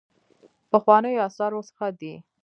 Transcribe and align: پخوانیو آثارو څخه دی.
پخوانیو 0.71 1.21
آثارو 1.27 1.61
څخه 1.69 1.87
دی. 1.99 2.13